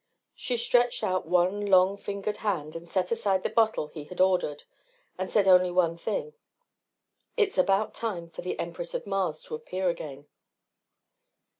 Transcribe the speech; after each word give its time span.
She 0.33 0.57
stretched 0.57 1.03
out 1.03 1.27
one 1.27 1.63
long 1.63 1.95
fingered 1.95 2.37
hand 2.37 2.75
and 2.75 2.89
set 2.89 3.11
aside 3.11 3.43
the 3.43 3.51
bottle 3.51 3.89
he 3.89 4.05
had 4.05 4.19
ordered 4.19 4.63
and 5.15 5.31
said 5.31 5.47
only 5.47 5.69
one 5.69 5.95
thing, 5.95 6.33
"It's 7.37 7.59
about 7.59 7.93
time 7.93 8.31
for 8.31 8.41
the 8.41 8.59
Empress 8.59 8.95
of 8.95 9.05
Mars 9.05 9.43
to 9.43 9.53
appear 9.53 9.89
again." 9.89 10.25